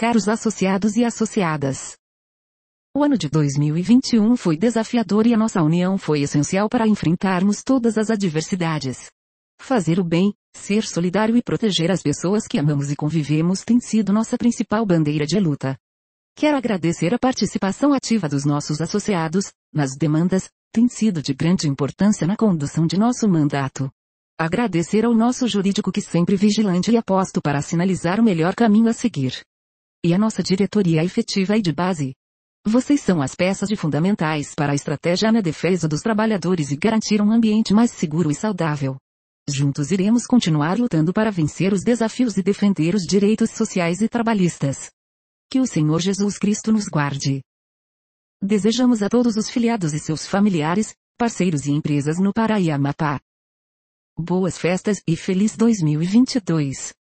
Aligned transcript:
Caros 0.00 0.28
associados 0.28 0.96
e 0.96 1.04
associadas. 1.04 1.96
O 2.96 3.02
ano 3.02 3.18
de 3.18 3.28
2021 3.28 4.36
foi 4.36 4.56
desafiador 4.56 5.26
e 5.26 5.34
a 5.34 5.36
nossa 5.36 5.60
união 5.60 5.98
foi 5.98 6.20
essencial 6.20 6.68
para 6.68 6.86
enfrentarmos 6.86 7.64
todas 7.64 7.98
as 7.98 8.08
adversidades. 8.08 9.10
Fazer 9.60 9.98
o 9.98 10.04
bem, 10.04 10.32
ser 10.54 10.84
solidário 10.84 11.36
e 11.36 11.42
proteger 11.42 11.90
as 11.90 12.00
pessoas 12.00 12.46
que 12.46 12.60
amamos 12.60 12.92
e 12.92 12.94
convivemos 12.94 13.64
tem 13.64 13.80
sido 13.80 14.12
nossa 14.12 14.38
principal 14.38 14.86
bandeira 14.86 15.26
de 15.26 15.40
luta. 15.40 15.76
Quero 16.36 16.56
agradecer 16.56 17.12
a 17.12 17.18
participação 17.18 17.92
ativa 17.92 18.28
dos 18.28 18.44
nossos 18.44 18.80
associados, 18.80 19.52
nas 19.74 19.96
demandas, 19.96 20.48
tem 20.72 20.86
sido 20.86 21.20
de 21.20 21.34
grande 21.34 21.66
importância 21.66 22.24
na 22.24 22.36
condução 22.36 22.86
de 22.86 22.96
nosso 22.96 23.28
mandato. 23.28 23.90
Agradecer 24.38 25.04
ao 25.04 25.12
nosso 25.12 25.48
jurídico 25.48 25.90
que 25.90 26.00
sempre 26.00 26.36
vigilante 26.36 26.92
e 26.92 26.96
aposto 26.96 27.42
para 27.42 27.60
sinalizar 27.60 28.20
o 28.20 28.22
melhor 28.22 28.54
caminho 28.54 28.88
a 28.88 28.92
seguir. 28.92 29.42
E 30.04 30.14
a 30.14 30.18
nossa 30.18 30.44
diretoria 30.44 31.02
efetiva 31.02 31.56
e 31.56 31.62
de 31.62 31.72
base. 31.72 32.14
Vocês 32.64 33.00
são 33.00 33.20
as 33.20 33.34
peças 33.34 33.68
de 33.68 33.74
fundamentais 33.74 34.54
para 34.54 34.72
a 34.72 34.74
estratégia 34.74 35.32
na 35.32 35.40
defesa 35.40 35.88
dos 35.88 36.02
trabalhadores 36.02 36.70
e 36.70 36.76
garantir 36.76 37.20
um 37.20 37.32
ambiente 37.32 37.74
mais 37.74 37.90
seguro 37.90 38.30
e 38.30 38.34
saudável. 38.34 38.96
Juntos 39.48 39.90
iremos 39.90 40.24
continuar 40.24 40.78
lutando 40.78 41.12
para 41.12 41.32
vencer 41.32 41.72
os 41.72 41.82
desafios 41.82 42.36
e 42.36 42.42
defender 42.44 42.94
os 42.94 43.02
direitos 43.02 43.50
sociais 43.50 44.00
e 44.00 44.08
trabalhistas. 44.08 44.90
Que 45.50 45.58
o 45.58 45.66
Senhor 45.66 46.00
Jesus 46.00 46.38
Cristo 46.38 46.70
nos 46.70 46.84
guarde. 46.84 47.42
Desejamos 48.40 49.02
a 49.02 49.08
todos 49.08 49.36
os 49.36 49.50
filiados 49.50 49.94
e 49.94 49.98
seus 49.98 50.28
familiares, 50.28 50.94
parceiros 51.16 51.66
e 51.66 51.72
empresas 51.72 52.20
no 52.20 52.32
Pará 52.32 52.60
e 52.60 52.70
Amapá. 52.70 53.18
Boas 54.16 54.56
festas 54.58 55.02
e 55.08 55.16
feliz 55.16 55.56
2022. 55.56 56.97